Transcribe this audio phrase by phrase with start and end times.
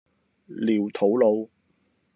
[0.47, 1.51] 寮肚路